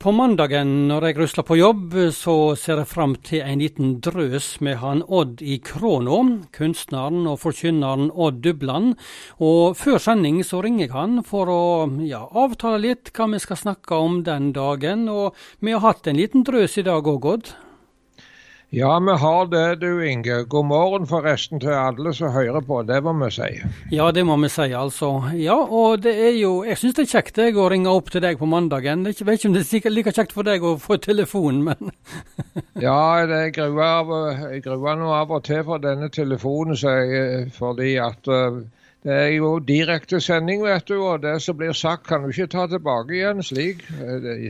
På 0.00 0.14
mandagen 0.16 0.86
når 0.88 1.04
jeg 1.10 1.16
rusler 1.18 1.44
på 1.44 1.58
jobb, 1.58 1.96
så 2.16 2.34
ser 2.56 2.78
jeg 2.80 2.88
fram 2.88 3.18
til 3.20 3.42
en 3.44 3.60
liten 3.60 3.90
drøs 4.00 4.46
med 4.64 4.78
han 4.80 5.02
Odd 5.04 5.42
i 5.44 5.58
Krono, 5.60 6.22
kunstneren 6.56 7.28
og 7.28 7.36
forkynneren 7.42 8.08
Odd 8.08 8.38
Dubland. 8.40 8.94
Og 9.44 9.76
før 9.76 10.00
sending 10.00 10.40
så 10.40 10.62
ringer 10.64 10.86
jeg 10.86 10.94
han 10.94 11.20
for 11.20 11.52
å 11.52 11.62
ja, 12.08 12.22
avtale 12.32 12.80
litt 12.80 13.12
hva 13.12 13.28
vi 13.34 13.44
skal 13.44 13.60
snakke 13.60 14.00
om 14.00 14.22
den 14.24 14.54
dagen. 14.56 15.04
Og 15.12 15.36
vi 15.60 15.76
har 15.76 15.84
hatt 15.84 16.08
en 16.08 16.16
liten 16.16 16.48
drøs 16.48 16.80
i 16.80 16.86
dag 16.88 17.04
òg, 17.04 17.34
Odd. 17.34 17.52
Ja, 18.72 19.00
vi 19.00 19.10
har 19.18 19.46
det 19.46 19.80
du 19.80 20.06
Inge. 20.06 20.44
God 20.44 20.64
morgen 20.64 21.06
forresten 21.10 21.58
til 21.58 21.72
alle 21.74 22.12
som 22.14 22.30
hører 22.30 22.62
på, 22.62 22.76
det 22.86 23.00
må 23.02 23.16
vi 23.18 23.30
si. 23.34 23.48
Ja, 23.90 24.12
det 24.14 24.22
må 24.28 24.36
vi 24.38 24.46
si 24.46 24.68
altså. 24.70 25.08
Ja, 25.34 25.56
og 25.58 26.04
det 26.04 26.12
er 26.14 26.36
jo, 26.38 26.52
jeg 26.62 26.78
syns 26.78 26.94
det 26.94 27.08
er 27.08 27.10
kjekt 27.16 27.40
jeg, 27.42 27.56
å 27.58 27.66
ringe 27.72 27.90
opp 27.90 28.12
til 28.14 28.22
deg 28.22 28.38
på 28.38 28.46
mandagen. 28.46 29.02
Jeg 29.10 29.26
vet 29.26 29.40
ikke 29.40 29.50
om 29.50 29.56
det 29.58 29.64
er 29.66 29.90
like 29.90 30.14
kjekt 30.14 30.36
for 30.38 30.46
deg 30.46 30.62
å 30.62 30.76
få 30.78 31.00
telefonen, 31.02 31.66
men 31.66 31.90
Ja, 32.86 33.26
det 33.26 33.56
gruer, 33.58 34.62
gruer 34.62 35.02
nå 35.02 35.10
av 35.18 35.34
og 35.34 35.42
til 35.50 35.66
for 35.66 35.82
denne 35.82 36.06
telefonen, 36.14 36.78
jeg, 36.78 37.50
fordi 37.58 37.96
at 37.98 38.30
uh, 38.30 38.62
det 39.02 39.18
er 39.18 39.30
jo 39.40 39.56
direkte 39.58 40.22
sending, 40.22 40.62
vet 40.62 40.86
du, 40.86 41.00
og 41.00 41.26
det 41.26 41.40
som 41.42 41.58
blir 41.58 41.74
sagt 41.74 42.06
kan 42.06 42.22
du 42.22 42.30
ikke 42.30 42.52
ta 42.54 42.70
tilbake 42.70 43.18
igjen 43.18 43.42
slik. 43.42 43.82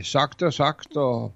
Sagt 0.05 0.45
er 0.45 0.53
sagt. 0.53 0.93
og 0.93 1.31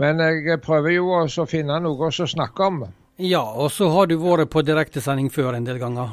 men 0.00 0.20
jeg 0.20 0.60
prøver 0.64 0.96
jo 0.96 1.10
å 1.16 1.46
finne 1.48 1.78
noe 1.80 2.10
å 2.10 2.28
snakke 2.28 2.68
om. 2.68 2.84
Ja, 3.16 3.40
og 3.40 3.70
så 3.72 3.88
har 3.94 4.10
du 4.10 4.18
vært 4.20 4.50
på 4.52 4.60
direktesending 4.60 5.30
før 5.32 5.56
en 5.56 5.64
del 5.64 5.78
ganger? 5.80 6.12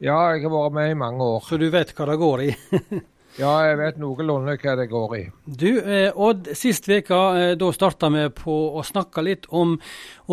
Ja, 0.00 0.16
jeg 0.32 0.44
har 0.44 0.52
vært 0.52 0.76
med 0.76 0.90
i 0.92 0.96
mange 0.96 1.24
år. 1.24 1.44
Så 1.44 1.58
du 1.60 1.68
vet 1.72 1.92
hva 1.96 2.06
det 2.08 2.16
går 2.20 2.42
i? 2.46 2.48
ja, 3.42 3.52
jeg 3.68 3.78
vet 3.80 4.00
noenlunde 4.00 4.56
hva 4.60 4.74
det 4.80 4.88
går 4.92 5.14
i. 5.16 5.22
Du, 5.44 5.70
eh, 5.80 6.08
Odd, 6.12 6.48
sist 6.56 6.88
uke 6.88 7.20
eh, 7.36 7.52
da 7.60 7.70
starta 7.76 8.10
vi 8.12 8.26
på 8.36 8.56
å 8.76 8.84
snakke 8.84 9.24
litt 9.24 9.48
om, 9.52 9.76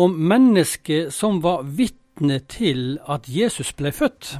om 0.00 0.16
mennesker 0.32 1.12
som 1.12 1.42
var 1.44 1.64
vitne 1.64 2.40
til 2.48 2.98
at 3.04 3.28
Jesus 3.28 3.72
ble 3.76 3.92
født. 3.92 4.36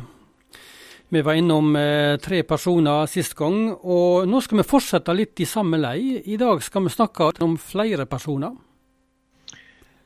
Vi 1.14 1.22
var 1.22 1.36
innom 1.38 1.76
eh, 1.78 2.16
tre 2.18 2.40
personer 2.42 3.06
sist 3.06 3.36
gang, 3.38 3.68
og 3.70 4.24
nå 4.26 4.40
skal 4.42 4.58
vi 4.58 4.66
fortsette 4.66 5.14
litt 5.14 5.38
i 5.38 5.46
samme 5.46 5.78
lei. 5.78 6.16
I 6.26 6.34
dag 6.40 6.58
skal 6.66 6.88
vi 6.88 6.90
snakke 6.90 7.28
om 7.46 7.54
flere 7.54 8.02
personer. 8.10 8.56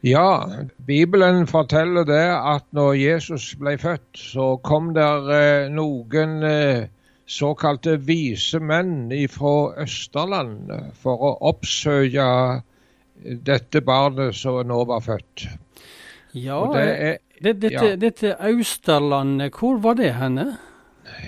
Ja, 0.04 0.44
Bibelen 0.84 1.46
forteller 1.48 2.04
det 2.04 2.26
at 2.36 2.66
når 2.76 2.92
Jesus 3.00 3.54
ble 3.56 3.78
født, 3.80 4.20
så 4.20 4.50
kom 4.60 4.92
der 4.98 5.32
eh, 5.32 5.72
noen 5.72 6.44
eh, 6.44 6.84
såkalte 7.24 7.96
vise 8.04 8.60
menn 8.60 9.08
fra 9.32 9.56
Østerland 9.80 10.68
for 11.00 11.24
å 11.24 11.34
oppsøke 11.54 12.28
dette 13.48 13.80
barnet 13.80 14.36
som 14.36 14.60
nå 14.60 14.84
var 14.92 15.08
født. 15.08 15.48
Ja, 16.36 16.60
det 16.76 16.86
er, 16.86 17.18
det, 17.40 17.58
dette, 17.64 17.92
ja. 17.94 17.96
dette 17.96 18.36
Austerlandet, 18.52 19.56
hvor 19.56 19.80
var 19.80 19.96
det 19.96 20.12
henne? 20.20 20.50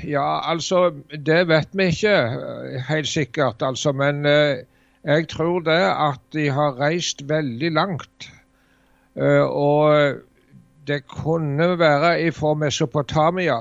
Ja, 0.04 0.50
altså, 0.50 0.90
det 1.26 1.48
vet 1.48 1.68
vi 1.72 1.90
ikke 1.92 2.16
eh, 2.16 2.82
helt 2.88 3.08
sikkert, 3.08 3.62
altså. 3.62 3.92
Men 3.92 4.26
eh, 4.26 4.64
jeg 5.04 5.28
tror 5.28 5.60
det 5.60 5.80
at 5.80 6.20
de 6.32 6.48
har 6.50 6.80
reist 6.80 7.28
veldig 7.28 7.72
langt. 7.72 8.30
Eh, 9.16 9.42
og 9.42 10.14
det 10.86 11.06
kunne 11.06 11.78
være 11.78 12.32
fra 12.32 12.54
Mesopotamia, 12.54 13.58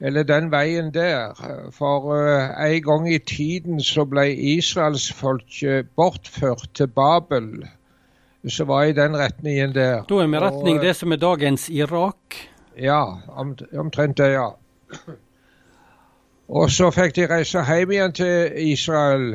eller 0.00 0.22
den 0.22 0.50
veien 0.52 0.94
der. 0.94 1.34
For 1.72 2.14
eh, 2.16 2.74
en 2.74 2.82
gang 2.82 3.08
i 3.12 3.18
tiden 3.18 3.80
så 3.80 4.04
ble 4.04 4.28
israelsfolket 4.34 5.88
bortført 5.96 6.68
til 6.74 6.86
Babel. 6.86 7.66
Så 8.48 8.64
var 8.64 8.82
i 8.82 8.92
den 8.92 9.16
retningen 9.16 9.74
der. 9.74 10.02
Da 10.08 10.14
er 10.20 10.26
vi 10.26 10.38
retning 10.38 10.78
og, 10.78 10.84
det 10.84 10.96
som 10.96 11.12
er 11.12 11.16
dagens 11.16 11.68
Irak? 11.68 12.36
Ja, 12.76 13.04
omtrent 13.72 14.18
det, 14.18 14.34
ja. 14.34 14.50
Og 16.48 16.70
så 16.70 16.90
fikk 16.92 17.14
de 17.16 17.28
reise 17.30 17.62
hjem 17.64 17.92
igjen 17.94 18.12
til 18.12 18.58
Israel 18.68 19.28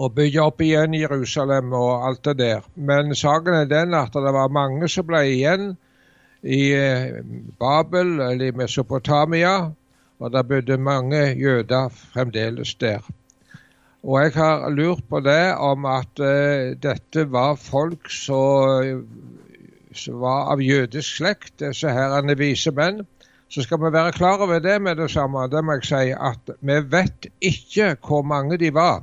og 0.00 0.14
bygge 0.16 0.42
opp 0.42 0.62
igjen 0.64 0.96
Jerusalem 0.96 1.74
og 1.76 2.06
alt 2.08 2.24
det 2.24 2.38
der. 2.40 2.64
Men 2.74 3.14
saken 3.14 3.54
er 3.54 3.68
den 3.70 3.94
at 3.94 4.16
det 4.16 4.32
var 4.34 4.50
mange 4.50 4.88
som 4.88 5.06
ble 5.06 5.22
igjen 5.28 5.74
i 6.42 6.72
eh, 6.72 7.20
Babel 7.60 8.16
eller 8.18 8.46
i 8.48 8.56
Mesopotamia, 8.56 9.70
og 10.20 10.32
det 10.32 10.46
bodde 10.48 10.78
mange 10.80 11.20
jøder 11.36 11.92
fremdeles 11.92 12.74
der. 12.80 13.04
Og 14.02 14.22
jeg 14.22 14.32
har 14.34 14.68
lurt 14.72 15.04
på 15.10 15.20
det 15.20 15.54
om 15.60 15.84
at 15.84 16.20
uh, 16.24 16.72
dette 16.80 17.26
var 17.32 17.58
folk 17.60 18.08
som 18.10 19.04
var 20.22 20.52
av 20.54 20.62
jødisk 20.64 21.18
slekt, 21.18 21.58
disse 21.60 21.92
herrene 21.92 22.36
vise 22.40 22.72
menn 22.72 23.02
så 23.50 23.64
skal 23.66 23.80
vi 23.82 23.92
være 23.92 24.14
klar 24.14 24.42
over 24.44 24.62
det 24.62 24.78
med 24.82 25.00
det 25.00 25.10
samme. 25.10 25.48
Det 25.50 25.62
må 25.64 25.78
jeg 25.78 25.88
si 25.88 26.10
at 26.14 26.52
vi 26.60 26.76
vet 26.92 27.30
ikke 27.42 27.96
hvor 28.06 28.22
mange 28.22 28.58
de 28.60 28.70
var. 28.74 29.02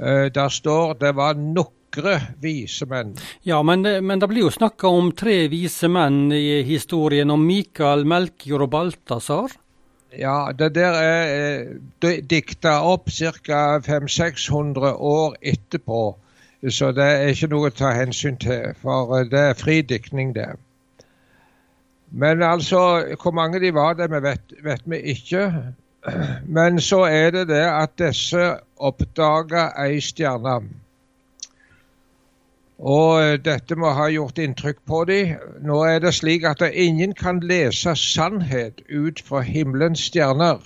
Uh, 0.00 0.28
der 0.32 0.48
står 0.48 0.94
det 1.00 1.14
var 1.16 1.36
nokre 1.36 2.18
vise 2.40 2.86
menn. 2.88 3.16
Ja, 3.44 3.62
men, 3.62 3.82
men 3.82 4.20
det 4.20 4.28
blir 4.28 4.46
jo 4.46 4.52
snakka 4.52 4.88
om 4.88 5.10
tre 5.16 5.42
vise 5.52 5.88
menn 5.88 6.30
i 6.32 6.62
historien, 6.64 7.32
om 7.32 7.42
Mikael, 7.44 8.06
Melkjord 8.08 8.68
og 8.68 8.72
Balthazar? 8.76 9.56
Ja, 10.18 10.52
det 10.58 10.74
der 10.74 10.96
er 10.98 11.68
eh, 12.02 12.22
dikta 12.30 12.80
opp 12.82 13.10
ca. 13.10 13.78
500-600 13.78 14.96
år 14.98 15.36
etterpå. 15.40 16.16
Så 16.68 16.90
det 16.92 17.04
er 17.04 17.30
ikke 17.30 17.48
noe 17.52 17.70
å 17.70 17.74
ta 17.74 17.92
hensyn 17.94 18.36
til, 18.40 18.74
for 18.82 19.14
eh, 19.16 19.28
det 19.30 19.44
er 19.52 19.58
fri 19.58 19.80
diktning, 19.86 20.34
det. 20.34 20.48
Men 22.10 22.42
altså, 22.42 23.14
hvor 23.22 23.30
mange 23.30 23.60
de 23.60 23.74
var, 23.74 23.92
det 23.92 24.10
vet, 24.22 24.54
vet 24.62 24.82
vi 24.84 24.96
ikke. 24.96 25.64
Men 26.56 26.80
så 26.80 27.00
er 27.00 27.30
det 27.30 27.48
det 27.48 27.64
at 27.66 27.98
disse 27.98 28.56
oppdaga 28.76 29.70
ei 29.78 30.00
stjerne. 30.00 30.60
Og 32.80 33.44
dette 33.44 33.76
må 33.76 33.90
ha 33.92 34.06
gjort 34.08 34.38
inntrykk 34.40 34.78
på 34.88 35.04
dem. 35.04 35.34
Nå 35.60 35.82
er 35.84 35.98
det 36.00 36.14
slik 36.16 36.46
at 36.48 36.62
ingen 36.72 37.12
kan 37.14 37.42
lese 37.44 37.92
sannhet 37.96 38.80
ut 38.88 39.20
fra 39.26 39.40
himmelens 39.44 40.00
stjerner. 40.08 40.64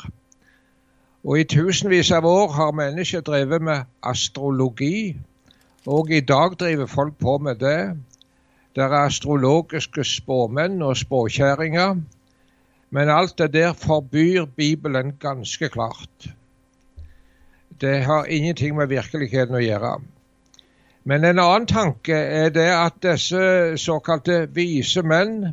Og 1.25 1.41
i 1.41 1.45
tusenvis 1.45 2.13
av 2.13 2.27
år 2.29 2.53
har 2.53 2.77
mennesker 2.77 3.25
drevet 3.27 3.63
med 3.63 3.89
astrologi. 4.03 5.17
Og 5.87 6.11
i 6.11 6.21
dag 6.21 6.55
driver 6.61 6.87
folk 6.87 7.19
på 7.19 7.39
med 7.39 7.55
det. 7.55 7.97
Det 8.75 8.83
er 8.83 8.95
astrologiske 9.05 10.05
spåmenn 10.05 10.83
og 10.83 10.97
spåkjerringer. 10.99 12.01
Men 12.91 13.11
alt 13.11 13.39
det 13.39 13.53
der 13.53 13.73
forbyr 13.73 14.45
Bibelen 14.57 15.17
ganske 15.21 15.69
klart. 15.69 16.29
Det 17.81 18.05
har 18.05 18.25
ingenting 18.25 18.77
med 18.77 18.87
virkeligheten 18.87 19.55
å 19.55 19.63
gjøre. 19.63 19.97
Men 21.05 21.25
en 21.25 21.39
annen 21.39 21.67
tanke 21.67 22.17
er 22.17 22.49
det 22.55 22.71
at 22.71 23.03
disse 23.03 23.41
såkalte 23.79 24.45
vise 24.55 25.03
menn 25.03 25.53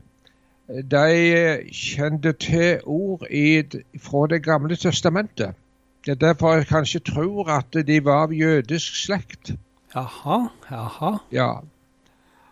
de 0.67 1.65
kjente 1.75 2.31
til 2.39 2.79
ord 2.85 3.25
i, 3.29 3.63
fra 3.99 4.27
Det 4.27 4.43
gamle 4.43 4.75
testamentet. 4.75 5.57
Det 6.05 6.11
er 6.11 6.21
derfor 6.27 6.55
jeg 6.55 6.67
kanskje 6.67 6.99
tror 6.99 7.49
at 7.49 7.75
de 7.87 7.99
var 8.05 8.23
av 8.23 8.33
jødisk 8.33 8.95
slekt. 9.03 9.53
Jaha, 9.95 10.47
jaha. 10.71 11.17
Ja, 11.31 11.51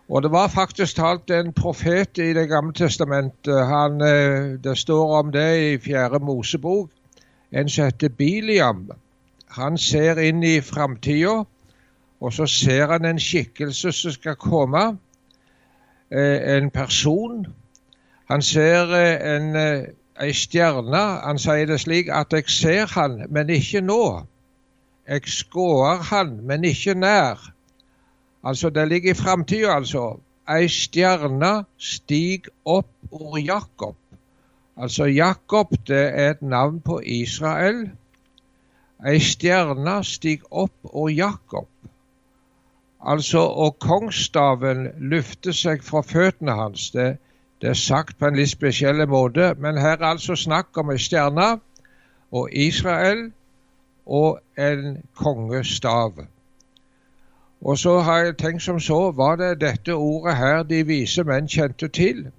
og 0.10 0.24
det 0.24 0.32
var 0.32 0.48
faktisk 0.48 0.96
talt 0.96 1.30
en 1.32 1.54
profet 1.54 2.18
i 2.18 2.34
Det 2.34 2.48
gamle 2.50 2.74
testamentet. 2.74 3.66
Han, 3.66 4.02
eh, 4.02 4.58
det 4.64 4.78
står 4.78 5.20
om 5.20 5.32
det 5.32 5.74
i 5.74 5.78
Fjerde 5.78 6.20
Mosebok. 6.20 6.90
En 7.52 7.70
som 7.70 7.86
heter 7.86 8.10
Biliam. 8.10 8.92
Han 9.48 9.78
ser 9.78 10.18
inn 10.18 10.44
i 10.44 10.62
framtida, 10.62 11.44
og 12.22 12.34
så 12.34 12.46
ser 12.46 12.88
han 12.92 13.06
en 13.06 13.20
skikkelse 13.20 13.92
som 13.92 14.12
skal 14.12 14.36
komme. 14.36 14.98
Eh, 16.12 16.58
en 16.58 16.70
person. 16.70 17.46
Han 18.30 18.42
ser 18.42 18.94
eh, 18.94 19.36
en, 19.36 19.56
ei 20.22 20.34
stjerne. 20.34 21.04
Han 21.24 21.40
sier 21.40 21.66
det 21.66 21.80
slik 21.80 22.10
at 22.10 22.34
'jeg 22.34 22.50
ser 22.50 22.86
han, 22.86 23.26
men 23.30 23.50
ikke 23.50 23.82
nå'. 23.82 24.26
Jeg 25.08 25.22
skåer 25.26 25.96
han, 25.96 26.40
men 26.44 26.64
ikke 26.64 26.94
nær. 26.94 27.54
Altså, 28.44 28.70
det 28.70 28.88
ligger 28.88 29.12
i 29.12 29.14
framtida, 29.14 29.76
altså. 29.76 30.20
Ei 30.50 30.68
stjerne 30.68 31.66
stig 31.78 32.48
opp 32.66 33.12
ord 33.12 33.40
Jakob. 33.40 33.96
Altså, 34.78 35.06
Jakob 35.06 35.76
det 35.88 36.06
er 36.20 36.32
et 36.32 36.42
navn 36.42 36.80
på 36.82 37.00
Israel. 37.06 37.90
Ei 39.06 39.20
stjerne 39.20 40.04
stig 40.04 40.42
opp 40.52 40.74
ord 40.84 41.12
Jakob. 41.12 41.68
Altså, 43.06 43.40
og 43.40 43.80
kongsstaven 43.80 44.88
løfter 44.98 45.56
seg 45.56 45.84
fra 45.84 46.02
føttene 46.02 46.56
hans. 46.56 46.90
Det, 46.92 47.18
det, 47.62 47.70
er 47.70 47.74
sagt 47.74 48.18
på 48.20 48.28
en 48.28 48.40
litt 48.40 48.52
spesiell 48.52 49.06
måte, 49.08 49.54
men 49.58 49.78
her 49.78 50.00
er 50.00 50.12
altså 50.16 50.36
snakk 50.36 50.78
om 50.78 50.92
ei 50.92 51.00
stjerne 51.00 51.52
og 52.32 52.50
Israel 52.52 53.30
og 54.06 54.40
en 54.58 54.98
kongestav. 55.16 56.26
Og 57.62 57.78
så 57.78 57.98
har 58.00 58.24
jeg 58.24 58.38
tenkt 58.40 58.64
som 58.64 58.80
så, 58.80 59.12
var 59.12 59.36
det 59.40 59.60
dette 59.62 59.96
ordet 59.96 60.38
her 60.40 60.62
de 60.64 60.84
vise 60.88 61.24
menn 61.28 61.48
kjente 61.48 61.90
til? 61.92 62.30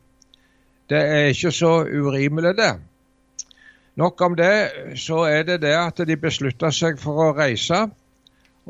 Det 0.90 1.00
er 1.00 1.28
ikke 1.30 1.52
så 1.52 1.72
urimelig, 1.84 2.54
det. 2.56 2.72
Nok 4.00 4.20
om 4.20 4.36
det, 4.36 4.96
så 4.96 5.26
er 5.28 5.42
det 5.44 5.60
det 5.62 5.74
at 5.76 6.00
de 6.08 6.16
beslutta 6.16 6.70
seg 6.72 6.98
for 6.98 7.20
å 7.26 7.34
reise. 7.36 7.84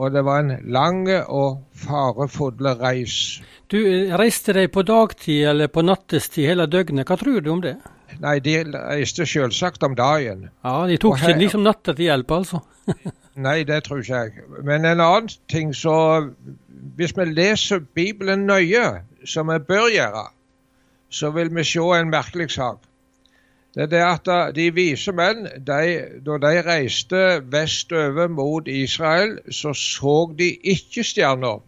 Og 0.01 0.13
det 0.15 0.25
var 0.25 0.43
en 0.43 0.73
lang 0.73 1.05
og 1.29 1.63
farefull 1.77 2.67
reis. 2.81 3.41
Du, 3.71 3.79
Reiste 4.19 4.55
deg 4.57 4.71
på 4.75 4.83
dagtid 4.87 5.45
eller 5.53 5.71
på 5.71 5.85
nattestid 5.87 6.49
hele 6.51 6.67
døgnet? 6.67 7.07
Hva 7.07 7.19
tror 7.21 7.41
du 7.45 7.51
om 7.53 7.63
det? 7.63 7.77
Nei, 8.21 8.39
de 8.43 8.57
reiste 8.73 9.27
selvsagt 9.29 9.85
om 9.87 9.95
dagen. 9.95 10.49
Ja, 10.65 10.87
De 10.89 10.99
tok 10.99 11.21
her, 11.21 11.31
ikke 11.31 11.45
liksom 11.45 11.63
natta 11.63 11.95
til 11.95 12.11
hjelp, 12.11 12.33
altså? 12.41 12.65
nei, 13.35 13.63
det 13.65 13.85
tror 13.85 14.03
ikke 14.03 14.17
jeg. 14.17 14.45
Men 14.65 14.85
en 14.85 15.01
annen 15.01 15.29
ting 15.49 15.75
så 15.77 16.31
Hvis 16.97 17.17
vi 17.17 17.25
leser 17.25 17.79
Bibelen 17.95 18.47
nøye, 18.47 19.03
som 19.25 19.49
vi 19.49 19.59
bør 19.59 19.89
gjøre, 19.93 20.29
så 21.11 21.31
vil 21.31 21.51
vi 21.55 21.65
se 21.65 21.79
en 21.79 22.11
merkelig 22.11 22.51
sak. 22.51 22.79
Det 23.75 23.83
er 23.83 23.87
det 23.87 24.01
at 24.03 24.55
De 24.57 24.71
vise 24.75 25.13
menn, 25.13 25.45
de, 25.67 25.83
da 26.27 26.39
de 26.43 26.63
reiste 26.67 27.43
vestover 27.53 28.29
mot 28.29 28.69
Israel, 28.69 29.39
så 29.51 29.75
så 29.75 30.35
de 30.39 30.51
ikke 30.55 31.05
stjerner. 31.05 31.61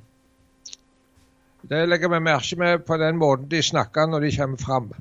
Det 1.70 1.88
legger 1.88 2.08
vi 2.08 2.18
merke 2.20 2.56
med 2.56 2.78
på 2.78 2.96
den 2.96 3.16
måten 3.16 3.50
de 3.50 3.62
snakker 3.62 4.06
når 4.06 4.20
de 4.20 4.36
kommer 4.36 4.58
fram. 4.58 4.92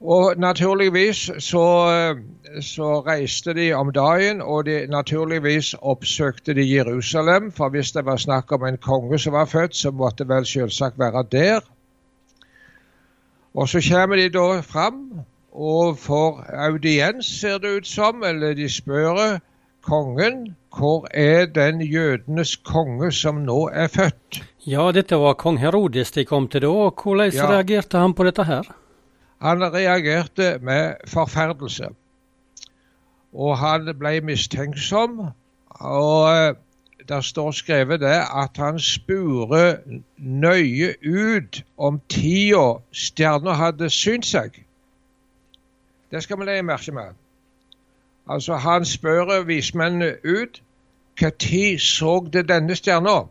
Og 0.00 0.34
naturligvis 0.40 1.30
så, 1.38 1.64
så, 2.60 3.00
reiste 3.06 3.54
de 3.54 3.72
om 3.72 3.92
dagen, 3.92 4.40
og 4.42 4.64
de, 4.66 4.86
naturligvis 4.88 5.74
oppsøkte 5.82 6.54
de 6.54 6.64
Jerusalem. 6.64 7.52
For 7.52 7.68
hvis 7.68 7.92
det 7.92 8.04
var 8.04 8.16
snakk 8.16 8.52
om 8.52 8.64
en 8.64 8.78
konge 8.80 9.18
som 9.18 9.32
var 9.32 9.44
født, 9.44 9.76
så 9.76 9.90
måtte 9.90 10.24
det 10.24 10.28
vel 10.28 10.46
selvsagt 10.46 10.98
være 10.98 11.24
der. 11.32 11.60
Og 13.54 13.68
så 13.68 13.82
kommer 13.92 14.16
de 14.16 14.28
da 14.28 14.60
fram 14.60 15.20
og 15.52 15.98
får 15.98 16.44
audiens, 16.54 17.26
ser 17.26 17.58
det 17.58 17.76
ut 17.76 17.86
som, 17.86 18.24
eller 18.24 18.54
de 18.54 18.68
spør 18.68 19.38
kongen 19.82 20.54
hvor 20.76 21.06
er 21.14 21.46
den 21.46 21.80
jødenes 21.80 22.56
konge 22.56 23.12
som 23.12 23.42
nå 23.44 23.68
er 23.72 23.88
født? 23.88 24.42
Ja, 24.66 24.90
dette 24.92 25.18
var 25.18 25.34
kong 25.34 25.58
Herodes 25.58 26.12
de 26.12 26.24
kom 26.24 26.48
til 26.48 26.62
da. 26.62 26.68
og 26.68 27.02
Hvordan 27.02 27.32
ja. 27.34 27.48
reagerte 27.50 27.98
han 27.98 28.14
på 28.14 28.24
dette 28.24 28.44
her? 28.44 28.68
Han 29.40 29.72
reagerte 29.72 30.58
med 30.62 30.94
forferdelse. 31.08 31.88
Og 33.32 33.58
han 33.58 33.88
ble 33.98 34.20
mistenksom. 34.20 35.20
Og 35.80 36.56
der 37.08 37.16
det 37.16 37.24
står 37.24 37.50
skrevet 37.50 38.00
det 38.00 38.18
at 38.42 38.56
han 38.56 38.78
spurte 38.78 39.80
nøye 40.16 40.94
ut 41.06 41.64
om 41.78 42.00
tida 42.08 42.80
stjerna 42.92 43.56
hadde 43.56 43.90
synt 43.90 44.26
seg. 44.26 44.60
Det 46.10 46.22
skal 46.22 46.38
vi 46.38 46.44
legge 46.44 46.62
merke 46.62 46.92
med. 46.92 47.16
Altså, 48.28 48.54
han 48.56 48.84
spør 48.84 49.42
vismennene 49.42 50.14
ut 50.24 50.62
når 51.20 51.78
så 51.78 52.28
det 52.32 52.48
denne 52.48 52.76
stjerna? 52.76 53.26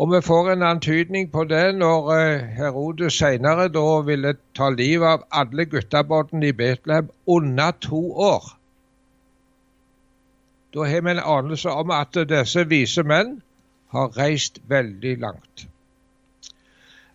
Og 0.00 0.12
vi 0.12 0.20
får 0.24 0.46
en 0.50 0.62
antydning 0.62 1.26
på 1.32 1.42
det 1.44 1.74
når 1.76 2.06
eh, 2.14 2.44
Herodes 2.56 3.18
senere 3.20 3.66
da 3.68 3.82
ville 4.06 4.30
ta 4.56 4.70
livet 4.72 5.08
av 5.08 5.24
alle 5.40 5.66
guttebarna 5.68 6.46
i 6.48 6.52
Betlehem 6.56 7.10
under 7.26 7.74
to 7.84 8.00
år. 8.26 8.46
Da 10.74 10.86
har 10.88 11.04
vi 11.04 11.10
en 11.10 11.20
anelse 11.20 11.70
om 11.82 11.92
at 11.92 12.16
disse 12.30 12.64
vise 12.70 13.02
menn 13.02 13.42
har 13.92 14.16
reist 14.16 14.62
veldig 14.68 15.18
langt. 15.20 15.66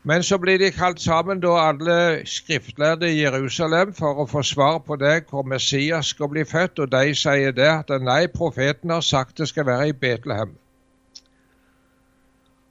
Men 0.04 0.24
så 0.24 0.38
blir 0.38 0.60
de 0.62 0.70
kalt 0.72 1.02
sammen, 1.02 1.40
da 1.42 1.56
alle 1.70 1.98
skriftlærde 2.30 3.10
i 3.10 3.24
Jerusalem, 3.24 3.94
for 3.94 4.22
å 4.22 4.28
få 4.30 4.44
svar 4.46 4.78
på 4.86 5.00
det 5.02 5.24
hvor 5.32 5.48
Messias 5.56 6.14
skal 6.14 6.30
bli 6.36 6.46
født, 6.46 6.84
og 6.86 6.92
de 6.92 7.16
sier 7.18 7.56
det 7.62 7.72
at 7.72 7.90
nei, 8.02 8.28
profeten 8.28 8.94
har 8.94 9.02
sagt 9.02 9.42
det 9.42 9.50
skal 9.50 9.66
være 9.66 9.90
i 9.90 9.98
Betlehem. 10.06 10.54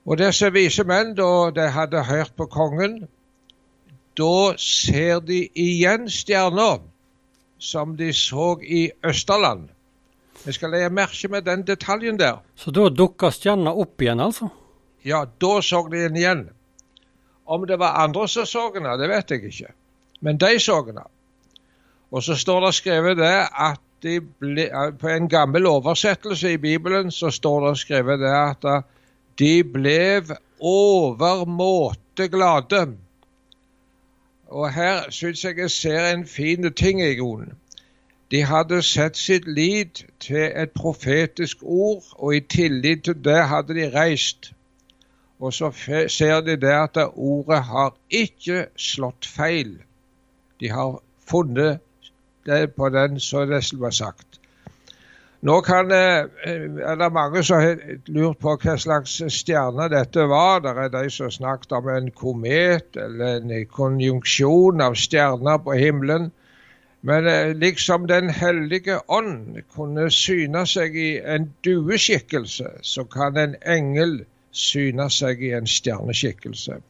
Og 0.05 0.19
disse 0.21 0.51
vise 0.53 0.85
menn, 0.85 1.15
da 1.17 1.51
de 1.57 1.69
hadde 1.73 2.05
hørt 2.05 2.35
på 2.37 2.47
kongen, 2.53 3.05
da 4.19 4.55
ser 4.61 5.23
de 5.25 5.47
igjen 5.59 6.11
stjerna 6.13 6.77
som 7.59 7.97
de 7.97 8.13
så 8.13 8.59
i 8.63 8.91
Østerland. 9.05 9.71
Vi 10.45 10.53
skal 10.53 10.75
legge 10.75 10.91
merke 10.93 11.29
med 11.33 11.47
den 11.49 11.65
detaljen 11.67 12.19
der. 12.21 12.43
Så 12.55 12.71
da 12.71 12.91
dukka 12.93 13.31
stjerna 13.33 13.73
opp 13.73 14.03
igjen, 14.03 14.21
altså? 14.21 14.51
Ja, 15.05 15.25
da 15.41 15.55
så 15.63 15.87
de 15.89 16.05
den 16.05 16.21
igjen. 16.21 16.45
Om 17.45 17.67
det 17.67 17.79
var 17.81 18.03
andre 18.05 18.29
som 18.29 18.47
så 18.47 18.69
den, 18.75 18.85
det 19.01 19.09
vet 19.09 19.31
jeg 19.31 19.45
ikke. 19.49 19.73
Men 20.21 20.37
de 20.41 20.59
så 20.61 20.83
den. 20.85 21.01
Og 22.11 22.23
så 22.23 22.37
står 22.37 22.67
det 22.67 22.75
skrevet 22.75 23.17
det 23.19 23.37
at 23.53 23.81
de 24.05 24.19
ble, 24.21 24.69
på 25.01 25.09
en 25.09 25.29
gammel 25.29 25.67
oversettelse 25.67 26.53
i 26.53 26.61
Bibelen 26.61 27.11
så 27.11 27.31
står 27.33 27.69
det 27.69 27.79
skrevet 27.81 28.21
det 28.21 28.33
at 28.33 28.67
de 29.39 29.65
ble 29.65 30.23
overmåte 30.61 32.29
glade. 32.29 32.87
Og 34.47 34.73
her 34.73 35.11
syns 35.11 35.45
jeg 35.45 35.59
jeg 35.59 35.71
ser 35.71 36.09
en 36.13 36.27
fin 36.27 36.73
ting 36.73 37.03
i 37.03 37.15
Jon. 37.19 37.53
De 38.31 38.43
hadde 38.43 38.83
sett 38.83 39.17
sitt 39.17 39.47
lid 39.47 40.05
til 40.21 40.51
et 40.57 40.71
profetisk 40.75 41.63
ord, 41.63 42.05
og 42.13 42.37
i 42.37 42.41
tillit 42.41 43.05
til 43.05 43.19
det 43.25 43.43
hadde 43.51 43.75
de 43.75 43.91
reist. 43.95 44.53
Og 45.39 45.53
så 45.53 45.71
ser 46.09 46.41
de 46.41 46.57
det 46.57 46.73
at 46.73 46.99
ordet 47.15 47.63
har 47.65 47.95
ikke 48.11 48.67
slått 48.77 49.27
feil. 49.27 49.77
De 50.61 50.71
har 50.71 51.01
funnet 51.31 51.81
det 52.47 52.75
på 52.75 52.89
den 52.89 53.21
som 53.21 53.49
det 53.49 53.63
var 53.81 53.91
sagt. 53.91 54.34
Nå 55.45 55.61
kan, 55.61 55.91
eh, 55.93 56.25
er 56.81 56.95
det 56.97 57.13
mange 57.13 57.43
som 57.45 57.61
har 57.61 57.77
lurt 58.09 58.39
på 58.41 58.55
hva 58.63 58.79
slags 58.81 59.19
stjerne 59.29 59.91
dette 59.93 60.25
var. 60.31 60.63
Det 60.65 60.73
er 60.73 60.89
de 60.89 61.11
som 61.11 61.27
har 61.27 61.35
snakket 61.37 61.75
om 61.77 61.89
en 61.93 62.09
komet 62.11 62.97
eller 62.97 63.43
en 63.43 63.67
konjunksjon 63.67 64.81
av 64.81 64.97
stjerner 64.97 65.61
på 65.61 65.77
himmelen. 65.77 66.31
Men 67.03 67.27
eh, 67.27 67.53
liksom 67.53 68.07
Den 68.07 68.31
hellige 68.31 68.99
ånd 69.09 69.61
kunne 69.77 70.11
syne 70.11 70.65
seg 70.67 70.97
i 70.97 71.21
en 71.21 71.53
dueskikkelse, 71.65 72.71
så 72.81 73.05
kan 73.05 73.37
en 73.37 73.57
engel 73.67 74.23
syne 74.51 75.11
seg 75.11 75.43
i 75.45 75.53
en 75.53 75.69
stjerneskikkelse. 75.69 76.81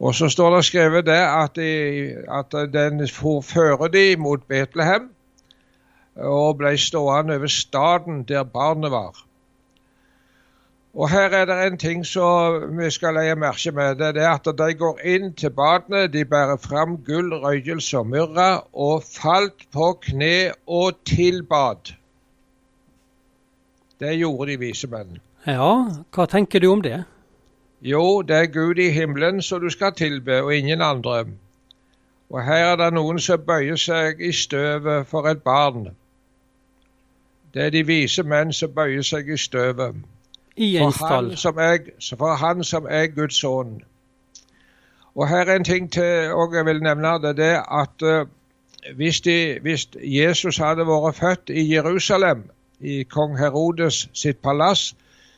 Og 0.00 0.14
så 0.14 0.28
står 0.32 0.56
det 0.56 0.64
skrevet 0.64 1.06
det 1.06 1.20
at, 1.20 1.56
de, 1.56 2.16
at 2.32 2.72
den 2.72 3.04
fører 3.12 3.92
de 3.92 4.16
mot 4.16 4.48
Betlehem 4.48 5.12
og 6.16 6.58
ble 6.58 6.76
stående 6.78 7.36
over 7.36 7.46
staden 7.46 8.24
der 8.28 8.42
barnet 8.44 8.90
var. 8.90 9.24
Og 10.94 11.08
Her 11.10 11.32
er 11.32 11.44
det 11.44 11.66
en 11.66 11.78
ting 11.78 12.06
som 12.06 12.78
vi 12.78 12.90
skal 12.90 13.14
legge 13.14 13.36
merke 13.36 13.70
med. 13.72 13.96
Det 13.96 14.16
er 14.22 14.34
at 14.34 14.44
de 14.58 14.74
går 14.74 14.98
inn 15.04 15.32
til 15.32 15.50
badene, 15.50 16.06
de 16.06 16.24
bærer 16.24 16.56
fram 16.60 16.98
gull, 17.04 17.32
røyelse 17.32 17.98
og 17.98 18.06
myrra, 18.06 18.64
og 18.72 19.02
falt 19.02 19.64
på 19.72 19.92
kne 20.02 20.52
og 20.66 20.98
tilbad. 21.04 21.94
Det 24.00 24.18
gjorde 24.18 24.50
de 24.50 24.58
vise 24.58 24.88
menn. 24.90 25.16
Ja, 25.46 25.88
hva 26.12 26.26
tenker 26.26 26.60
du 26.60 26.68
om 26.72 26.82
det? 26.82 27.04
Jo, 27.80 28.22
det 28.22 28.36
er 28.36 28.52
Gud 28.52 28.78
i 28.78 28.90
himmelen 28.90 29.42
som 29.42 29.60
du 29.60 29.70
skal 29.70 29.94
tilbe, 29.96 30.42
og 30.42 30.54
ingen 30.54 30.82
andre. 30.82 31.24
Og 32.30 32.44
her 32.44 32.72
er 32.72 32.76
det 32.76 32.92
noen 32.94 33.18
som 33.18 33.40
bøyer 33.40 33.80
seg 33.80 34.20
i 34.20 34.32
støvet 34.32 35.08
for 35.08 35.26
et 35.30 35.42
barn. 35.42 35.88
Det 37.54 37.62
er 37.62 37.70
de 37.70 37.86
vise 37.86 38.22
menn 38.22 38.52
som 38.52 38.72
bøyer 38.72 39.04
seg 39.04 39.28
i 39.28 39.36
støvet. 39.36 39.96
I 40.56 40.76
en 40.76 40.92
stall. 40.92 41.32
For 42.18 42.34
han 42.40 42.64
som 42.64 42.86
er 42.88 43.06
Guds 43.12 43.40
sønn. 43.40 43.82
Og 45.14 45.28
her 45.28 45.44
er 45.46 45.56
en 45.56 45.64
ting 45.64 45.92
til 45.92 46.32
og 46.32 46.54
jeg 46.56 46.64
vil 46.66 46.82
nevne. 46.82 47.18
Det 47.22 47.44
er 47.44 47.60
at 47.80 48.02
uh, 48.02 48.26
hvis, 48.96 49.20
de, 49.20 49.58
hvis, 49.62 49.88
Jesus 49.94 50.56
hadde 50.56 50.86
vært 50.88 51.16
født 51.16 51.50
i 51.50 51.74
Jerusalem, 51.74 52.50
i 52.80 53.02
kong 53.02 53.38
Herodes 53.38 54.08
sitt 54.12 54.42
palass, 54.42 54.94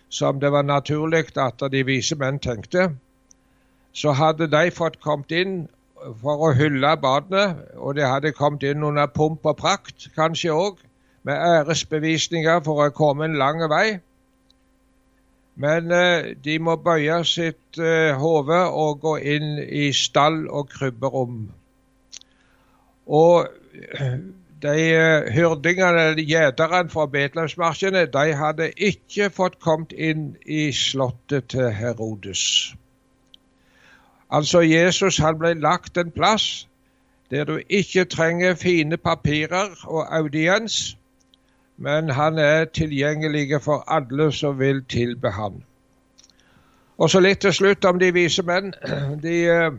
som 0.08 0.40
det 0.40 0.52
var 0.52 0.62
naturlig 0.62 1.26
at 1.36 1.62
de 1.72 1.86
vise 1.86 2.16
menn 2.16 2.38
tenkte, 2.38 2.88
så 3.92 4.12
hadde 4.12 4.46
de 4.50 4.70
fått 4.70 5.00
kommet 5.00 5.32
inn 5.32 5.68
for 6.22 6.48
å 6.48 6.52
hylle 6.54 6.96
badene, 7.02 7.56
og 7.76 7.96
de 7.98 8.06
hadde 8.06 8.32
kommet 8.32 8.62
inn 8.62 8.84
under 8.84 9.06
pomp 9.06 9.46
og 9.46 9.56
prakt, 9.56 10.08
kanskje 10.14 10.54
òg 10.54 10.78
med 11.24 11.34
æresbevisninger 11.34 12.60
for 12.64 12.84
å 12.84 12.92
komme 12.94 13.28
en 13.28 13.38
lang 13.40 13.62
vei. 13.72 13.98
Men 15.56 15.92
eh, 15.94 16.32
de 16.44 16.58
må 16.58 16.76
bøye 16.82 17.20
sitt 17.28 17.78
eh, 17.78 18.12
hode 18.18 18.60
og 18.74 19.00
gå 19.04 19.16
inn 19.36 19.58
i 19.62 19.90
stall 19.94 20.44
og 20.50 20.72
krybberom. 20.74 21.44
Og 23.06 23.46
de 24.64 24.74
eh, 24.96 25.32
hyrdingene, 25.34 26.14
gjeterne 26.24 26.90
fra 26.90 27.06
Betlehemsmarsjene, 27.06 28.06
de 28.06 28.34
hadde 28.34 28.70
ikke 28.76 29.30
fått 29.30 29.60
kommet 29.62 29.92
inn 29.92 30.32
i 30.46 30.70
slottet 30.72 31.52
til 31.54 31.70
Herodes. 31.74 32.74
Altså, 34.30 34.64
Jesus 34.66 35.20
han 35.22 35.38
ble 35.38 35.54
lagt 35.60 35.98
en 36.00 36.10
plass 36.10 36.66
der 37.30 37.44
du 37.44 37.58
ikke 37.68 38.04
trenger 38.04 38.54
fine 38.54 38.96
papirer 38.96 39.72
og 39.84 40.06
audiens, 40.10 40.96
men 41.76 42.10
han 42.10 42.38
er 42.38 42.64
tilgjengelig 42.64 43.62
for 43.62 43.84
alle 43.86 44.32
som 44.32 44.58
vil 44.58 44.84
tilbe 44.84 45.30
han. 45.30 45.62
Og 46.98 47.10
så 47.10 47.20
litt 47.20 47.40
til 47.42 47.52
slutt 47.52 47.84
om 47.84 47.98
de 47.98 48.12
vise 48.14 48.42
menn. 48.42 48.72
De, 49.24 49.34
eh, 49.50 49.70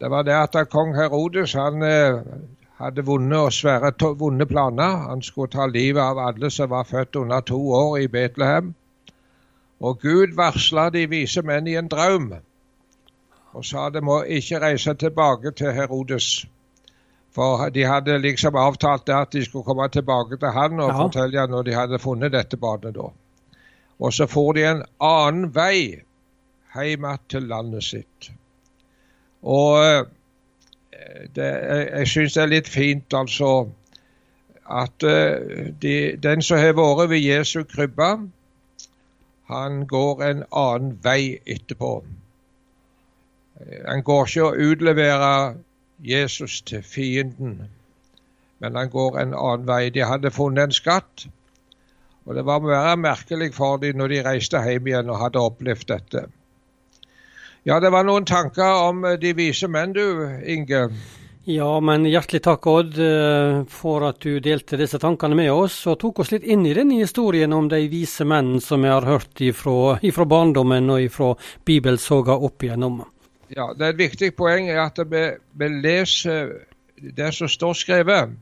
det 0.00 0.10
var 0.10 0.22
det 0.22 0.34
at 0.34 0.70
kong 0.70 0.94
Herodes 0.96 1.52
han 1.52 1.82
eh, 1.82 2.22
hadde 2.80 3.04
vunnet 3.06 3.38
og 3.38 3.52
svære 3.52 3.92
vonde 4.18 4.46
planer. 4.46 5.08
Han 5.10 5.22
skulle 5.22 5.52
ta 5.52 5.66
livet 5.66 6.02
av 6.02 6.18
alle 6.18 6.50
som 6.50 6.70
var 6.70 6.88
født 6.88 7.16
under 7.16 7.40
to 7.40 7.60
år 7.72 7.98
i 7.98 8.06
Betlehem. 8.06 8.74
Og 9.80 10.00
Gud 10.00 10.34
varsla 10.36 10.88
de 10.90 11.06
vise 11.10 11.42
menn 11.42 11.66
i 11.66 11.76
en 11.76 11.88
drøm 11.88 12.32
og 13.52 13.64
sa 13.64 13.88
de 13.90 14.00
må 14.00 14.22
ikke 14.22 14.60
reise 14.60 14.94
tilbake 14.94 15.50
til 15.50 15.72
Herodes. 15.72 16.46
For 17.32 17.70
de 17.72 17.84
hadde 17.88 18.18
liksom 18.20 18.56
avtalt 18.60 19.06
det 19.08 19.16
at 19.16 19.32
de 19.32 19.44
skulle 19.44 19.64
komme 19.64 19.88
tilbake 19.88 20.36
til 20.36 20.52
han 20.52 20.80
og 20.80 20.90
ja. 20.90 20.96
fortelle 20.98 21.46
når 21.48 21.68
de 21.68 21.76
hadde 21.76 22.00
funnet 22.02 22.32
dette 22.34 22.56
barnet. 22.60 22.94
da. 22.94 23.08
Og 23.98 24.12
så 24.12 24.26
får 24.26 24.52
de 24.52 24.64
en 24.68 24.82
annen 25.00 25.54
vei 25.54 26.02
hjem 26.74 27.06
til 27.28 27.48
landet 27.48 27.84
sitt. 27.84 28.32
Og 29.42 29.78
eh, 29.84 30.04
det, 31.34 31.48
jeg, 31.48 31.88
jeg 31.90 32.08
syns 32.08 32.36
det 32.36 32.42
er 32.42 32.52
litt 32.52 32.68
fint, 32.68 33.14
altså, 33.14 33.52
at 34.70 35.04
uh, 35.04 35.72
de, 35.82 36.16
den 36.22 36.42
som 36.42 36.60
har 36.62 36.76
vært 36.78 37.10
ved 37.10 37.24
Jesu 37.24 37.62
krybbe, 37.68 38.12
han 39.50 39.82
går 39.86 40.22
en 40.28 40.44
annen 40.50 40.94
vei 41.04 41.38
etterpå. 41.46 41.92
Han 43.88 44.02
går 44.06 44.28
ikke 44.28 44.46
å 44.46 44.70
utlevere 44.70 45.32
Jesus 46.02 46.60
til 46.66 46.82
fienden, 46.82 47.68
men 48.58 48.76
han 48.76 48.90
går 48.90 49.18
en 49.20 49.34
annen 49.38 49.66
vei. 49.66 49.86
De 49.94 50.02
hadde 50.06 50.34
funnet 50.34 50.68
en 50.70 50.74
skatt, 50.74 51.26
og 52.26 52.34
det 52.38 52.44
var 52.46 52.62
mer 52.62 52.96
merkelig 52.98 53.52
for 53.54 53.78
dem 53.82 53.98
når 53.98 54.14
de 54.14 54.22
reiste 54.26 54.62
hjem 54.62 54.86
igjen 54.90 55.10
og 55.10 55.20
hadde 55.22 55.42
opplevd 55.42 55.88
dette. 55.90 56.26
Ja, 57.62 57.78
det 57.78 57.92
var 57.94 58.02
noen 58.02 58.26
tanker 58.26 58.88
om 58.88 59.04
eh, 59.06 59.18
de 59.22 59.34
vise 59.38 59.68
menn, 59.70 59.94
du, 59.94 60.02
Inge. 60.50 60.88
Ja, 61.46 61.68
men 61.82 62.06
hjertelig 62.06 62.42
takk, 62.42 62.66
Odd, 62.70 62.98
eh, 63.02 63.62
for 63.70 64.06
at 64.06 64.18
du 64.22 64.40
delte 64.42 64.78
disse 64.78 64.98
tankene 65.02 65.38
med 65.38 65.50
oss, 65.50 65.80
og 65.90 66.00
tok 66.02 66.22
oss 66.22 66.32
litt 66.34 66.46
inn 66.46 66.66
i 66.66 66.74
denne 66.74 66.98
historien 66.98 67.54
om 67.54 67.70
de 67.70 67.84
vise 67.90 68.26
menn 68.26 68.56
som 68.62 68.82
vi 68.82 68.90
har 68.90 69.06
hørt 69.06 69.42
ifra, 69.42 69.96
ifra 70.02 70.26
barndommen 70.26 70.90
og 70.90 71.06
ifra 71.06 71.32
bibelsoga 71.66 72.34
opp 72.34 72.66
igjennom. 72.66 73.02
Ja, 73.52 73.72
det 73.76 73.84
er 73.84 73.92
et 73.92 74.00
viktig 74.00 74.30
poeng 74.38 74.70
at 74.70 74.98
vi, 75.10 75.26
vi 75.60 75.68
leser 75.68 76.54
det 76.96 77.32
som 77.36 77.50
står 77.50 77.76
skrevet. 77.76 78.32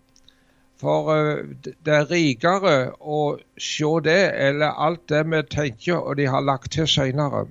For 0.81 1.11
eh, 1.12 1.73
det 1.85 1.97
er 1.97 2.07
rikere 2.09 2.76
å 3.00 3.38
se 3.61 3.90
det, 4.07 4.21
eller 4.49 4.79
alt 4.81 5.09
det 5.12 5.25
vi 5.29 5.43
tenker 5.50 5.99
og 5.99 6.17
de 6.21 6.29
har 6.31 6.47
lagt 6.47 6.73
til 6.76 6.88
seinere. 6.88 7.49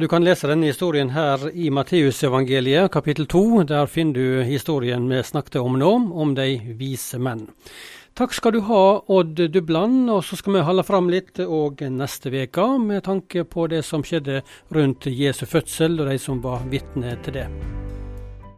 Du 0.00 0.06
kan 0.08 0.24
lese 0.24 0.48
denne 0.48 0.70
historien 0.70 1.10
her 1.12 1.50
i 1.50 1.66
Matteusevangeliet 1.68 2.92
kapittel 2.94 3.26
2. 3.28 3.64
Der 3.68 3.90
finner 3.90 4.14
du 4.16 4.44
historien 4.46 5.08
vi 5.10 5.18
snakket 5.26 5.58
om 5.60 5.76
nå, 5.76 5.90
om 6.14 6.36
de 6.38 6.54
vise 6.78 7.18
menn. 7.20 7.48
Takk 8.18 8.34
skal 8.34 8.52
du 8.52 8.60
ha, 8.66 8.84
Odd 9.08 9.38
Dubland. 9.52 10.10
Og 10.10 10.24
så 10.24 10.36
skal 10.36 10.58
vi 10.58 10.64
holde 10.66 10.86
fram 10.86 11.10
litt 11.12 11.40
òg 11.40 11.84
neste 11.94 12.32
uke, 12.32 12.66
med 12.78 13.04
tanke 13.06 13.46
på 13.48 13.68
det 13.70 13.84
som 13.86 14.04
skjedde 14.04 14.42
rundt 14.74 15.06
Jesu 15.06 15.46
fødsel, 15.46 16.00
og 16.00 16.10
de 16.10 16.18
som 16.18 16.42
var 16.44 16.66
vitne 16.70 17.16
til 17.24 17.40
det. 17.40 17.46